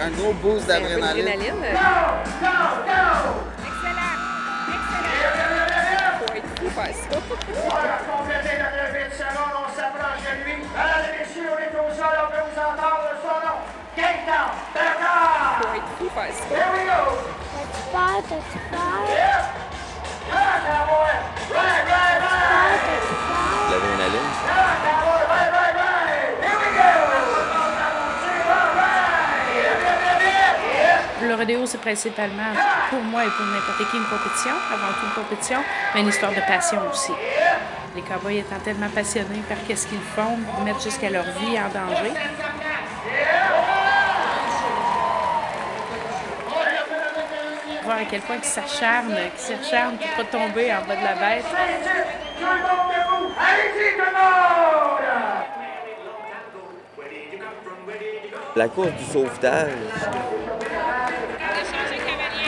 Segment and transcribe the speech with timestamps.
[0.00, 1.28] un gros boost d'adrénaline.
[1.28, 1.66] Excellent!
[2.36, 3.20] Excellent!
[6.18, 7.18] Faut être fou faire ça.
[7.64, 10.54] On va compléter notre levée de seconde, on s'approche de lui.
[10.56, 13.58] Mesdames et messieurs, on est au sol, on peut vous entendre son nom.
[13.96, 15.60] Gaëtan Bernard!
[15.60, 16.44] Faut être fou faire ça.
[16.50, 17.00] Here we go!
[17.52, 18.16] T'as-tu peur?
[18.28, 19.15] T'as-tu peur?
[31.66, 32.52] C'est principalement,
[32.90, 35.58] pour moi et pour n'importe qui, une compétition, avant tout une compétition,
[35.94, 37.12] mais une histoire de passion aussi.
[37.94, 42.12] Les cowboys étant tellement passionnés par ce qu'ils font, mettent jusqu'à leur vie en danger.
[47.84, 51.14] Voir à quel point ils s'acharnent, qu'ils s'acharnent pour pas tomber en bas de la
[51.14, 51.44] bête.
[58.56, 59.70] La course du sauvetage.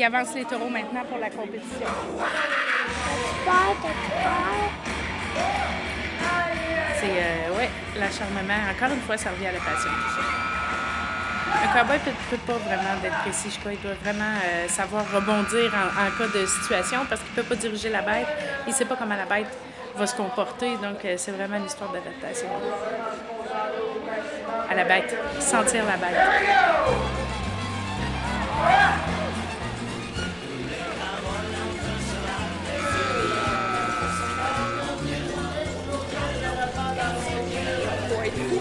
[0.00, 1.86] ils avancent les taureaux maintenant pour la compétition.
[6.98, 8.60] C'est, euh, ouais, l'acharnement.
[8.70, 9.90] Encore une fois, revient à la passion.
[11.62, 13.72] Un cowboy ne peut, pas vraiment être précis, je crois.
[13.72, 17.54] Il doit vraiment euh, savoir rebondir en, en cas de situation parce qu'il ne peut
[17.54, 18.26] pas diriger la bête.
[18.66, 19.54] Il ne sait pas comment la bête
[19.96, 20.76] va se comporter.
[20.78, 22.48] Donc, euh, c'est vraiment une histoire d'adaptation
[24.70, 26.16] à la bête, sentir la bête.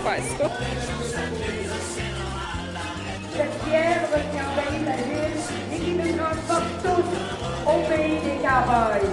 [0.03, 0.49] Faire ça.
[3.35, 5.39] Cette fièvre qui envahit la ville
[5.73, 9.09] et qui nous transporte tous au pays des cowboys.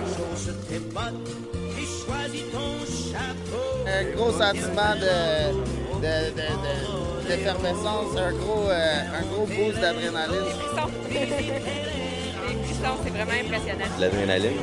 [3.86, 5.52] Un gros sentiment de,
[6.00, 10.44] de, de, de- d'effervescence, un gros, euh, un gros boost d'adrénaline.
[10.44, 10.90] Les frissons.
[12.48, 13.90] Les frissons, c'est vraiment impressionnant.
[13.98, 14.58] L'adrénaline.